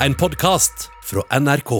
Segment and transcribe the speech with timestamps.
[0.00, 1.70] en podkast fra NRK.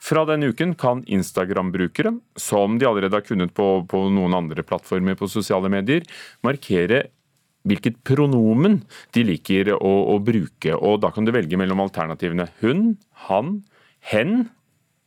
[0.00, 5.18] Fra denne uken kan Instagram-brukere, som de allerede har kunnet på, på noen andre plattformer
[5.18, 6.06] på sosiale medier,
[6.46, 7.02] markere
[7.68, 8.78] hvilket pronomen
[9.12, 10.72] de liker å, å, bruke.
[10.72, 12.94] og Da kan du velge mellom alternativene hun,
[13.28, 13.58] han,
[14.08, 14.48] hen,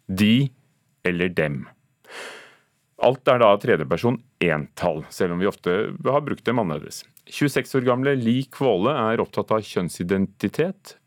[0.05, 0.51] de
[1.07, 1.63] eller dem.
[3.03, 7.01] Alt er da tredjeperson entall, selv om vi ofte har brukt dem annerledes.
[7.33, 10.99] 26 år gamle Li Kvåle er opptatt av kjønnsidentitet,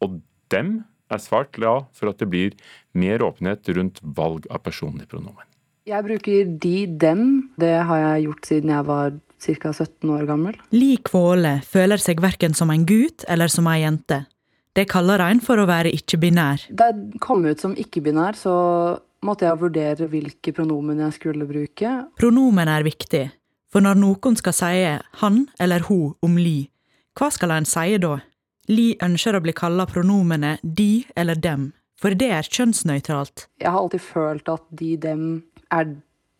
[0.00, 0.22] og
[0.54, 0.78] dem
[1.14, 2.54] er svært glad for at det blir
[2.94, 5.46] mer åpenhet rundt valg av personlig pronomen.
[5.84, 7.24] Jeg bruker de, dem.
[7.60, 9.72] Det har jeg gjort siden jeg var ca.
[9.72, 10.60] 17 år gammel.
[10.72, 14.24] Li Kvåle føler seg verken som en gutt eller som ei jente.
[14.74, 16.64] Det kaller en for å være ikke-binær.
[16.74, 18.54] Da jeg kom ut som ikke-binær, så
[19.24, 21.92] måtte jeg vurdere hvilke pronomen jeg skulle bruke.
[22.18, 23.28] Pronomen er viktig,
[23.70, 24.72] for når noen skal si
[25.20, 26.64] han eller hun om Li,
[27.14, 28.16] hva skal en si da?
[28.72, 33.48] Li ønsker å bli kalla pronomene de eller dem, for det er kjønnsnøytralt.
[33.60, 35.26] Jeg har alltid følt at de, dem
[35.72, 35.90] er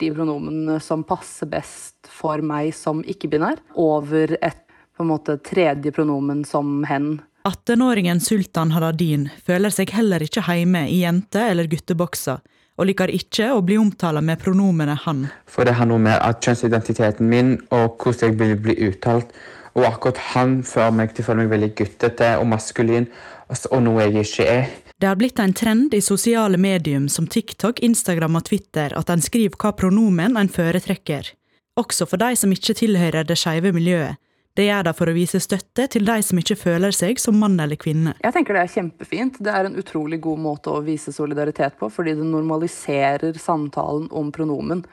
[0.01, 4.61] de pronomene som passer best for meg som ikke-binær, over et
[4.95, 7.19] på en måte tredje pronomen som hen.
[7.45, 12.39] 18-åringen Sultan Haladin føler seg heller ikke hjemme i jente- eller guttebokser,
[12.79, 15.27] og liker ikke å bli omtalt med pronomenet han.
[15.51, 19.35] For det har noe med at kjønnsidentiteten min og hvordan jeg vil bli uttalt,
[19.75, 23.09] og akkurat han fører meg til å føle meg veldig guttete og maskulin,
[23.51, 24.67] og noe jeg ikke er.
[24.95, 29.23] Det har blitt en trend i sosiale medium som TikTok, Instagram og Twitter at en
[29.23, 31.35] skriver hva pronomen en foretrekker.
[31.77, 34.21] Også for de som ikke tilhører det skeive miljøet,
[34.55, 37.57] det gjør de for å vise støtte til de som ikke føler seg som mann
[37.59, 38.13] eller kvinne.
[38.23, 39.41] Jeg tenker det er kjempefint.
[39.43, 44.31] Det er en utrolig god måte å vise solidaritet på, fordi det normaliserer samtalen om
[44.35, 44.85] pronomen.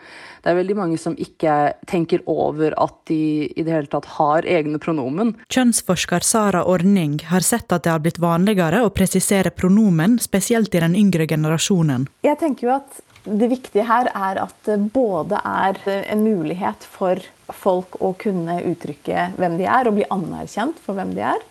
[0.42, 4.50] Det er veldig mange som ikke tenker over at de i det hele tatt har
[4.50, 5.36] egne pronomen.
[5.54, 10.82] Kjønnsforsker Sara Orning har sett at det har blitt vanligere å presisere pronomen, spesielt i
[10.82, 12.10] den yngre generasjonen.
[12.26, 15.78] Jeg tenker jo at det viktige her er at det både er
[16.10, 17.22] en mulighet for
[17.54, 21.44] folk å kunne uttrykke hvem de er, og bli anerkjent for hvem de er.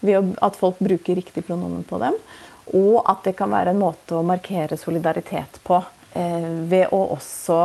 [0.00, 2.16] Ved at folk bruker riktig pronomen på dem.
[2.76, 5.82] Og at det kan være en måte å markere solidaritet på.
[6.16, 7.58] Eh, ved å også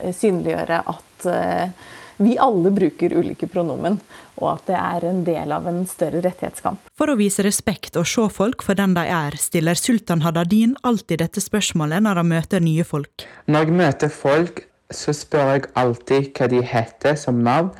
[0.00, 3.98] eh, synliggjøre at eh, vi alle bruker ulike pronomen,
[4.40, 6.90] og at det er en del av en større rettighetskamp.
[6.98, 11.22] For å vise respekt og se folk for den de er, stiller Sultan Hadadin alltid
[11.24, 13.26] dette spørsmålet når han møter nye folk.
[13.46, 14.64] Når jeg møter folk,
[14.94, 17.72] så spør jeg alltid hva de heter som navn,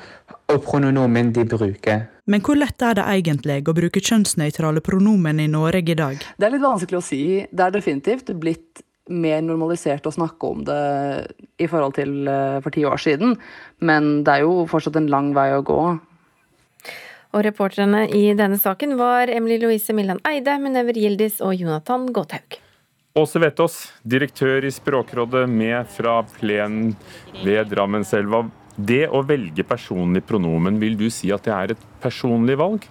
[0.52, 2.08] og pronomen de bruker.
[2.28, 6.20] Men hvor lett er det egentlig å bruke kjønnsnøytrale pronomen i Norge i dag?
[6.36, 7.22] Det er litt vanskelig å si.
[7.50, 10.80] Det er definitivt blitt mer normalisert å snakke om det
[11.60, 13.36] i forhold til eh, for ti år siden,
[13.84, 15.80] men det er jo fortsatt en lang vei å gå.
[17.34, 22.60] Og reporterne i denne saken var Emily Louise Millan Eide, Munever Gildis og Jonathan Gåthaug.
[23.18, 26.94] Åse Vetås, direktør i Språkrådet, med fra plenen
[27.44, 28.44] ved Drammenselva.
[28.74, 32.86] Det å velge personlig pronomen, vil du si at det er et personlig valg?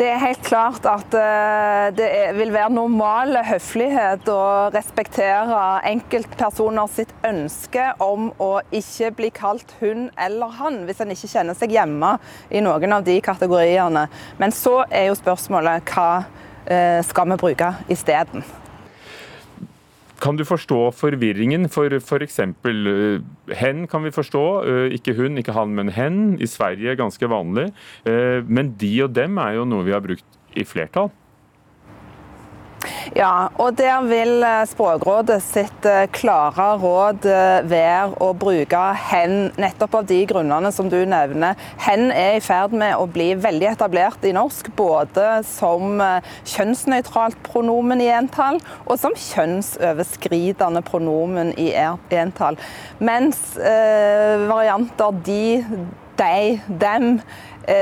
[0.00, 5.58] Det er helt klart at eh, det vil være normal høflighet å respektere
[5.90, 11.58] enkeltpersoner sitt ønske om å ikke bli kalt hun eller han, hvis en ikke kjenner
[11.58, 12.14] seg hjemme
[12.48, 14.06] i noen av de kategoriene.
[14.40, 16.12] Men så er jo spørsmålet hva
[16.70, 18.44] Eh, skal vi bruke isteden.
[20.20, 21.68] Kan du forstå forvirringen?
[21.72, 22.38] For f.eks.
[22.40, 23.22] Eh,
[23.56, 26.20] hen kan vi forstå, eh, ikke hun, ikke han, men hen.
[26.40, 27.70] I Sverige ganske vanlig.
[28.04, 31.10] Men de og dem er jo noe vi har brukt i flertall.
[33.10, 39.48] Ja, og der vil eh, Språkrådet sitt eh, klare råd eh, være å bruke hen,
[39.58, 41.58] nettopp av de grunnene som du nevner.
[41.82, 45.98] Hen er i ferd med å bli veldig etablert i norsk, både som
[46.52, 52.60] kjønnsnøytralt pronomen i entall, og som kjønnsoverskridende pronomen i entall.
[53.02, 55.44] Mens eh, varianter de,
[56.20, 57.16] de, dem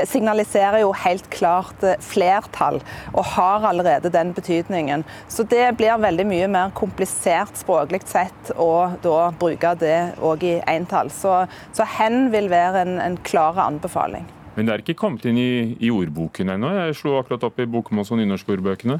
[0.09, 2.81] signaliserer jo helt klart eh, flertall,
[3.13, 5.05] og har allerede den betydningen.
[5.31, 10.57] Så det blir veldig mye mer komplisert språklig sett å da bruke det òg i
[10.67, 11.11] entall.
[11.13, 11.45] Så,
[11.75, 14.27] så hen vil være en, en klar anbefaling.
[14.55, 16.71] Men det er ikke kommet inn i, i ordboken ennå?
[16.75, 18.99] Jeg slo akkurat opp i bokmåls- og nynorskordbøkene.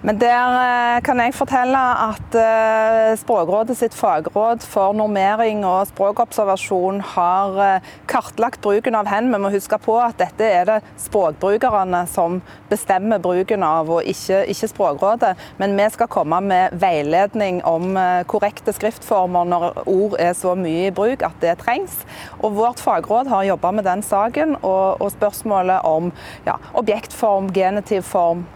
[0.00, 7.02] Men der eh, kan jeg fortelle at eh, Språkrådet sitt fagråd for normering og språkobservasjon
[7.12, 9.28] har eh, kartlagt bruken av hen.
[9.28, 12.38] Vi må huske på at dette er det språkbrukerne som
[12.70, 15.34] bestemmer bruken av, og ikke, ikke Språkrådet.
[15.60, 17.96] Men vi skal komme med veiledning om
[18.30, 21.98] korrekte skriftformer når ord er så mye i bruk at det trengs.
[22.38, 26.12] Og vårt fagråd har jobba med den saken, og, og spørsmålet om
[26.46, 28.46] ja, objektform, genitivform,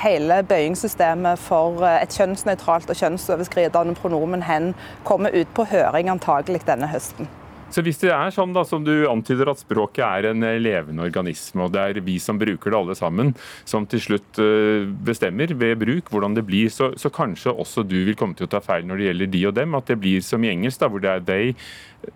[0.00, 4.72] hele bøyingssystemet systemet for eh, et kjønnsnøytralt og kjønnsoverskridende pronomen hen
[5.08, 7.28] kommer ut på høring antagelig denne høsten.
[7.68, 11.66] Så hvis det er sånn da, som du antyder at språket er en levende organisme,
[11.66, 13.34] og det er vi som bruker det alle sammen,
[13.68, 17.98] som til slutt eh, bestemmer ved bruk hvordan det blir, så, så kanskje også du
[18.08, 20.24] vil komme til å ta feil når det gjelder de og dem, at det blir
[20.24, 21.52] som i engelsk, da, hvor det er they,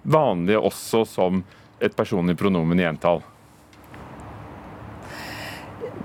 [0.09, 1.45] vanlig også som
[1.83, 3.21] et personlig pronomen i entall?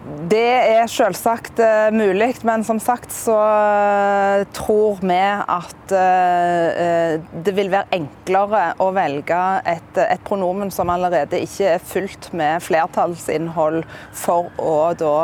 [0.08, 7.54] Det er selvsagt uh, mulig, men som sagt så uh, tror vi at uh, det
[7.58, 13.82] vil være enklere å velge et, et, pronomen som allerede ikke er fylt med flertallsinnhold,
[14.16, 15.16] for å da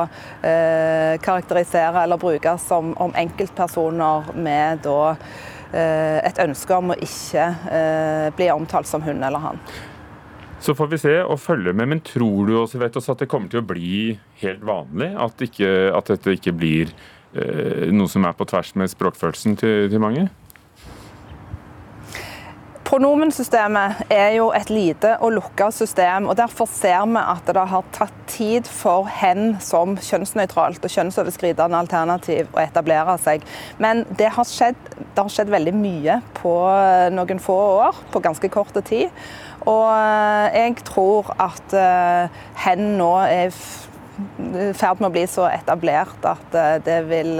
[1.24, 5.16] karakterisere eller bruke som om enkeltpersoner med da
[5.74, 7.48] et ønske om å ikke
[8.38, 9.62] bli omtalt som hun eller han.
[10.64, 11.90] Så får vi se og følge med.
[11.92, 15.10] Men tror du også, vet oss, at det kommer til å bli helt vanlig?
[15.20, 16.94] At, ikke, at dette ikke blir
[17.36, 20.30] eh, noe som er på tvers med språkfølelsen til, til mange?
[22.88, 26.28] Pronomensystemet er jo et lite og lukka system.
[26.30, 31.80] og Derfor ser vi at det har tatt tid for hen som kjønnsnøytralt og kjønnsoverskridende
[31.80, 33.44] alternativ å etablere seg.
[33.82, 36.54] Men det har skjedd, det har skjedd veldig mye på
[37.18, 39.10] noen få år, på ganske kort tid.
[39.70, 45.48] Og eh, jeg tror at eh, hen nå er i ferd med å bli så
[45.50, 47.40] etablert at eh, det vil,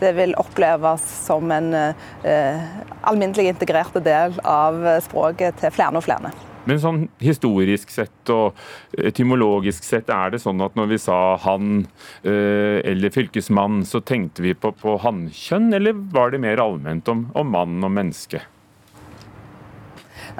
[0.00, 2.68] det vil oppleves som en eh,
[3.00, 6.34] alminnelig integrert del av språket til flere og flere.
[6.68, 8.58] Men sånn historisk sett og
[9.00, 11.86] etymologisk sett, er det sånn at når vi sa han
[12.20, 17.48] eller fylkesmann, så tenkte vi på, på hannkjønn, eller var det mer allment om, om
[17.56, 18.44] mann og menneske?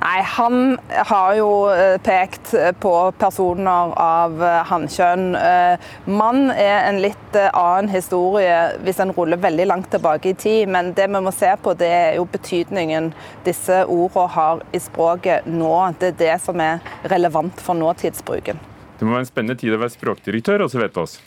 [0.00, 5.34] Nei, Han har jo eh, pekt på personer av eh, hannkjønn.
[5.36, 10.70] Eh, mann er en litt annen historie hvis en ruller veldig langt tilbake i tid.
[10.72, 13.10] Men det vi må se på, det er jo betydningen
[13.44, 15.74] disse ordene har i språket nå.
[16.00, 16.80] Det er det som er
[17.12, 18.62] relevant for nåtidsbruken.
[18.96, 21.18] Det må være en spennende tid å være språkdirektør også, vet du oss.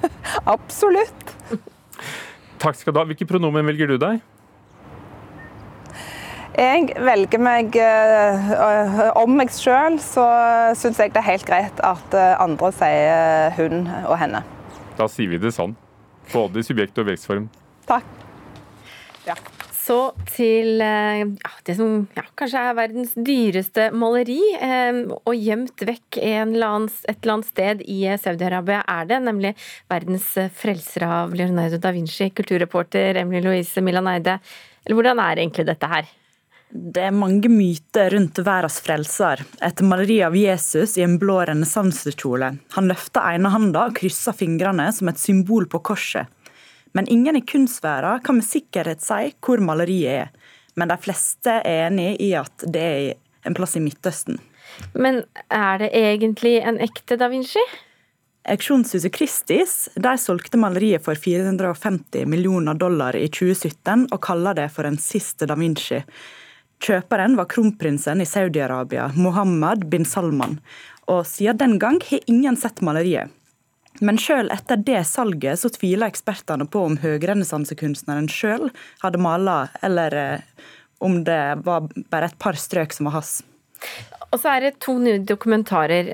[0.56, 1.36] Absolutt.
[2.64, 3.04] Takk skal du ha.
[3.12, 4.24] Hvilke pronomen velger du deg?
[6.56, 10.24] Jeg velger meg øh, Om meg sjøl så
[10.78, 14.40] syns jeg det er helt greit at eh, andre sier hun og henne.
[14.96, 15.76] Da sier vi det sånn.
[16.32, 17.50] Både i subjekt og vekstform.
[17.86, 18.08] Takk.
[19.28, 19.36] Ja.
[19.76, 19.98] Så
[20.32, 24.40] til ja, det som ja, kanskje er verdens dyreste maleri.
[24.56, 29.52] Eh, og gjemt vekk annen, et eller annet sted i Saudi-Arabia er det, nemlig
[29.92, 34.40] verdens frelser av Leonardo da Vinci, kulturreporter Emily Louise Milan Eide.
[34.86, 36.16] Eller hvordan er egentlig dette her?
[36.70, 39.42] Det er mange myter rundt verdens frelser.
[39.62, 42.48] Et maleri av Jesus i en blå renessansekjole.
[42.74, 46.26] Han løfter ene handa og krysser fingrene som et symbol på korset.
[46.96, 50.52] Men ingen i kunstverden kan med sikkerhet si hvor maleriet er.
[50.76, 53.10] Men de fleste er enig i at det er
[53.46, 54.40] en plass i Midtøsten.
[54.92, 55.22] Men
[55.52, 57.62] er det egentlig en ekte da Vinci?
[58.46, 64.88] Auksjonshuset Christies de solgte maleriet for 450 millioner dollar i 2017 og kaller det for
[64.88, 66.02] en siste da Vinci.
[66.84, 70.58] Kjøperen var kronprinsen i Saudi-Arabia, Mohammed bin Salman,
[71.08, 73.32] og siden den gang har ingen sett maleriet.
[74.04, 78.68] Men sjøl etter det salget så tviler ekspertene på om høgrenessansekunstneren sjøl
[79.00, 80.66] hadde mala, eller eh,
[81.00, 83.38] om det var bare et par strøk som var hans.
[84.34, 86.08] Og så er det to nye dokumentarer.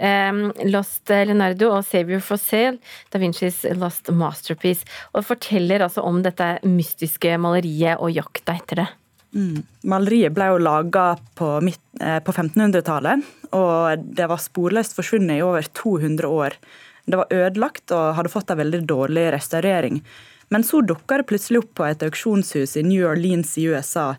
[0.68, 2.78] Lost Leonardo og Savior for Sale,
[3.10, 4.86] Da Vincis Lost Masterpiece.
[5.16, 8.88] Og forteller altså om dette mystiske maleriet og jakta etter det.
[9.32, 9.62] Mm.
[9.88, 11.06] Maleriet ble jo laga
[11.38, 11.54] på,
[12.00, 13.22] eh, på 1500-tallet,
[13.56, 16.58] og det var sporløst forsvunnet i over 200 år.
[17.04, 20.02] Det var ødelagt og hadde fått en veldig dårlig restaurering.
[20.52, 24.12] Men så dukka det plutselig opp på et auksjonshus i New Orleans i USA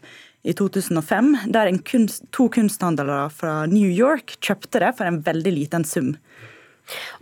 [0.43, 5.85] i 2005, der kunst, to kunsthandlere fra New York kjøpte det for en veldig liten
[5.87, 6.15] sum.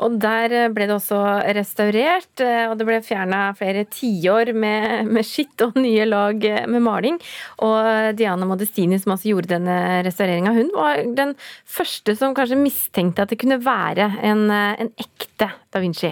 [0.02, 1.20] Og der eh, ble det også
[1.58, 6.66] restaurert, eh, og det ble fjerna flere tiår med, med skitt og nye lag eh,
[6.72, 7.20] med maling.
[7.66, 9.78] Og Diana Modestini, som altså gjorde denne
[10.08, 11.36] restaureringa, hun var den
[11.70, 16.12] første som kanskje mistenkte at det kunne være en, en ekte da Vinci.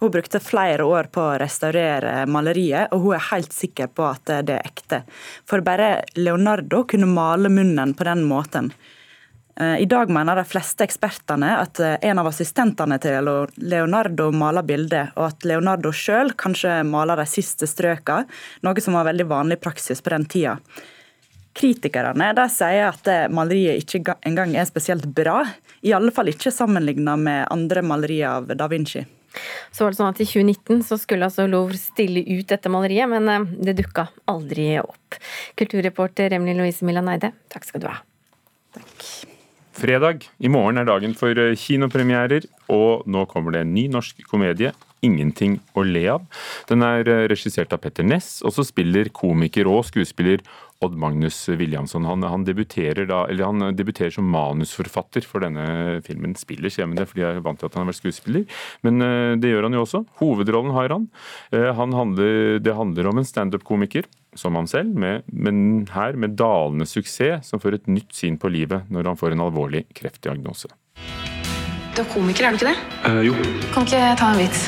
[0.00, 4.30] Hun brukte flere år på å restaurere maleriet, og hun er helt sikker på at
[4.48, 5.02] det er ekte.
[5.44, 8.70] For bare Leonardo kunne male munnen på den måten.
[9.56, 14.66] Eh, I dag mener de fleste ekspertene at eh, en av assistentene til Leonardo maler
[14.66, 18.22] bildet, og at Leonardo sjøl kanskje maler de siste strøka,
[18.66, 20.58] noe som var veldig vanlig praksis på den tida.
[21.56, 25.42] Kritikerne de sier at maleriet ikke engang er spesielt bra,
[25.82, 29.02] i alle fall ikke sammenligna med andre malerier av da Vinci.
[29.70, 33.10] Så var det sånn at I 2019 så skulle altså Louvre stille ut dette maleriet,
[33.10, 35.18] men eh, det dukka aldri opp.
[35.58, 38.00] Kulturreporter Emily Louise Millan Eide, takk skal du ha.
[39.80, 40.26] Fredag.
[40.36, 44.74] I morgen er dagen for eh, kinopremierer, og nå kommer det en ny norsk komedie.
[45.00, 46.26] 'Ingenting å le av'.
[46.68, 50.44] Den er eh, regissert av Petter Ness, og så spiller komiker og skuespiller
[50.84, 52.04] Odd Magnus Williamson.
[52.04, 56.36] Han, han, debuterer da, han, debuterer som manusforfatter for denne filmen.
[56.36, 59.00] Spiller, sier jeg det fordi jeg er vant til at han har vært skuespiller, men
[59.00, 60.04] uh, det gjør han jo også.
[60.20, 61.08] Hovedrollen har han.
[61.52, 64.08] Han handler, det handler om en standup-komiker
[64.38, 68.50] som han selv, med, men her med dalende suksess, som får et nytt syn på
[68.52, 70.68] livet når han får en alvorlig kreftdiagnose.
[71.96, 72.78] Du er komiker, er du ikke det?
[73.02, 73.34] Uh, jo.
[73.74, 74.60] Kan ikke jeg ta en vits?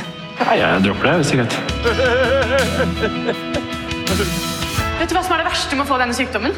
[0.42, 1.54] Ja, jeg dropper det, hvis det er greit.
[5.02, 6.57] Vet du hva som er det verste med å få denne sykdommen?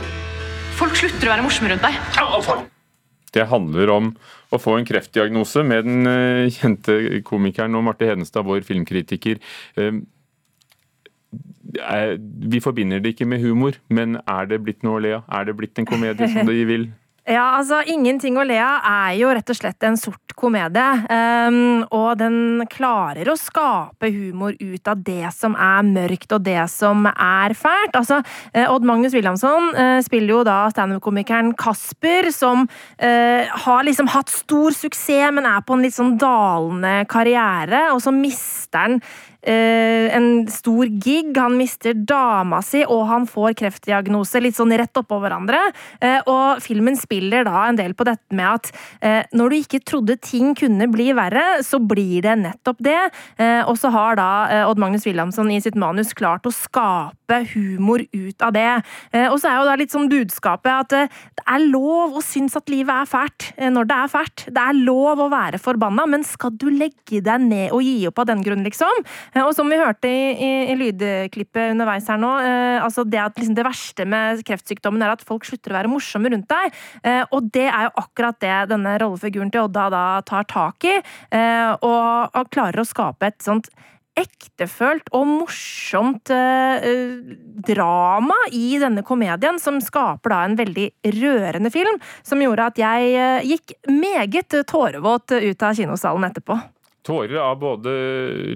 [0.79, 1.95] Folk slutter å være morsomme rundt deg.
[3.35, 4.11] Det handler om
[4.55, 9.37] å få en kreftdiagnose med den uh, kjente komikeren og Marte Hedenstad, vår filmkritiker.
[11.75, 15.25] Vi forbinder det ikke med humor, men er det blitt noe å le av?
[15.41, 16.91] Er det blitt en komedie som de vil?
[17.25, 20.85] Ja, altså 'Ingenting å le av' er jo rett og slett en sort komedie.
[21.09, 26.69] Um, og den klarer å skape humor ut av det som er mørkt og det
[26.69, 27.97] som er fælt.
[27.97, 28.21] Altså,
[28.53, 34.29] uh, Odd Magnus Williamson uh, spiller jo da standup-komikeren Kasper, som uh, har liksom hatt
[34.29, 39.34] stor suksess, men er på en litt sånn dalende karriere, og så mister han Eh,
[39.45, 41.33] en stor gig.
[41.37, 45.61] Han mister dama si, og han får kreftdiagnose litt sånn rett oppå hverandre.
[46.01, 48.71] Eh, og filmen spiller da en del på dette med at
[49.05, 53.01] eh, når du ikke trodde ting kunne bli verre, så blir det nettopp det.
[53.69, 54.29] Og så har da
[54.69, 58.69] Odd Magnus Wilhelmsen i sitt manus klart å skape humor ut av det.
[59.31, 62.71] Og så er jo da litt sånn budskapet at det er lov å synes at
[62.73, 64.47] livet er fælt når det er fælt.
[64.55, 68.23] Det er lov å være forbanna, men skal du legge deg ned og gi opp
[68.23, 69.05] av den grunn, liksom?
[69.35, 73.23] Eh, og som vi hørte i, i, i lydklippet underveis her nå, eh, altså det
[73.23, 76.83] at liksom det verste med kreftsykdommen er at folk slutter å være morsomme rundt deg.
[77.03, 81.01] Eh, og det er jo akkurat det denne rollefiguren til Odda da tar tak i,
[81.35, 83.71] eh, og, og klarer å skape et sånt
[84.15, 86.85] ektefølt og morsomt eh,
[87.67, 90.87] drama i denne komedien, som skaper da en veldig
[91.17, 96.61] rørende film, som gjorde at jeg eh, gikk meget tårevåt ut av kinosalen etterpå
[97.05, 97.93] tårer av både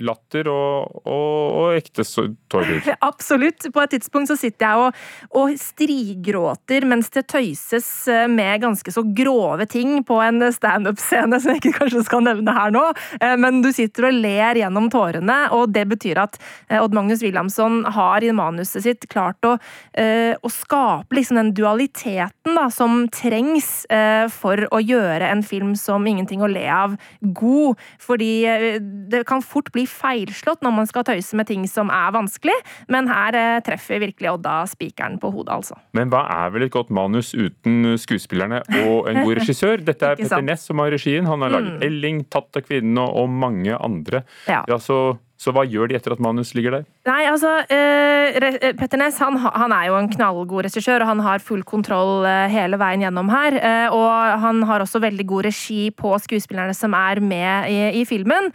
[0.04, 2.04] latter og, og, og ekte
[2.48, 2.80] tårer.
[3.10, 3.66] Absolutt.
[3.74, 5.00] På et tidspunkt så sitter jeg og,
[5.36, 11.52] og strigråter mens det tøyses eh, med ganske så grove ting på en standup-scene som
[11.52, 12.84] jeg ikke kanskje skal nevne her nå.
[13.20, 17.22] Eh, men du sitter og ler gjennom tårene, og det betyr at eh, Odd Magnus
[17.24, 23.68] Wilhelmsson har i manuset sitt klart å, å skape liksom den dualiteten da, som trengs
[24.32, 26.96] for å gjøre en film som 'Ingenting å le av'
[27.36, 27.80] god.
[28.02, 28.78] Fordi Eh,
[29.10, 32.56] det kan fort bli feilslått når man skal tøyse med ting som er vanskelig,
[32.92, 35.78] men her eh, treffer virkelig Odda spikeren på hodet, altså.
[35.96, 39.80] Men hva er vel et godt manus uten skuespillerne og en god regissør?
[39.84, 41.28] Dette er Petter Ness som har regien.
[41.28, 41.86] Han har laget mm.
[41.88, 44.24] Elling, Tatt av kvinnen og mange andre.
[44.50, 44.64] Ja.
[44.68, 46.86] ja så så hva gjør de etter at manus ligger der?
[47.06, 51.44] Nei, altså, uh, Petter Næss han, han, er jo en knallgod regissør, og han har
[51.44, 53.56] full kontroll uh, hele veien gjennom her.
[53.62, 58.04] Uh, og han har også veldig god regi på skuespillerne som er med i, i
[58.08, 58.50] filmen.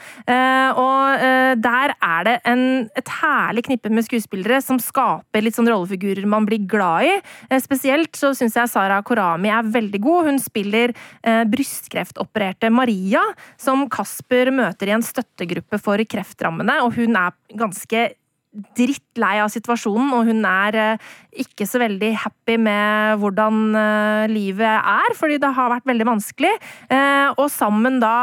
[0.79, 1.23] og
[1.63, 2.63] der er det en,
[2.97, 7.13] et herlig knippe med skuespillere som skaper litt sånn rollefigurer man blir glad i.
[7.62, 10.29] spesielt så syns jeg Sara Korami er veldig god.
[10.29, 10.93] Hun spiller
[11.50, 13.21] brystkreftopererte Maria,
[13.59, 18.07] som Kasper møter i en støttegruppe for kreftrammene, og hun er ganske
[18.77, 21.12] drittlei av situasjonen, og hun er eh,
[21.43, 26.53] ikke så veldig happy med hvordan eh, livet er, fordi det har vært veldig vanskelig.
[26.93, 28.13] Eh, og sammen da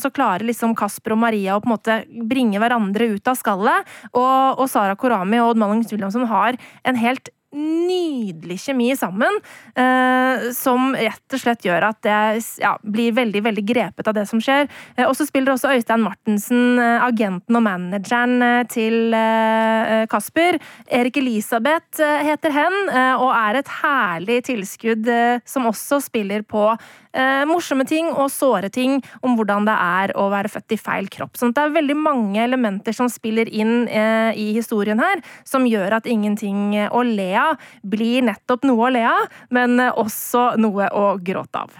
[0.00, 1.96] så klarer liksom Kasper og Maria å på en måte
[2.28, 7.30] bringe hverandre ut av skallet, og, Sara Korami og Odd Mallings Williamson har en helt
[7.56, 9.40] nydelig kjemi sammen,
[9.74, 14.26] eh, som rett og slett gjør at jeg ja, blir veldig veldig grepet av det
[14.30, 14.68] som skjer.
[14.96, 20.60] Eh, og så spiller også Øystein Martensen eh, agenten og manageren eh, til eh, Kasper.
[20.86, 26.46] Erik Elisabeth eh, heter hen, eh, og er et herlig tilskudd eh, som også spiller
[26.46, 26.68] på
[27.12, 31.08] eh, morsomme ting og såre ting om hvordan det er å være født i feil
[31.12, 31.36] kropp.
[31.40, 35.66] Sånn at det er veldig mange elementer som spiller inn eh, i historien her, som
[35.68, 40.52] gjør at ingenting å le av blir nettopp noe å le av, men eh, også
[40.60, 41.78] noe å gråte av.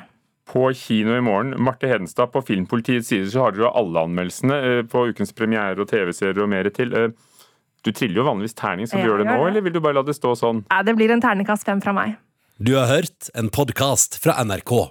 [0.50, 4.56] På kino i morgen, Marte Hedenstad, på Filmpolitiets sider så har dere jo alle anmeldelsene
[4.66, 6.90] eh, på ukens premiere og TV-serier og mer til.
[6.96, 7.12] Eh,
[7.80, 9.78] Du triller jo vanligvis terning, skal du Ja, gjøre det nå, gjør eller vil du
[9.80, 10.58] bare la det stå sånn?
[10.68, 12.18] Ja, det blir en terningkast fem fra meg.
[12.60, 14.90] Du har hørt en podkast fra NRK.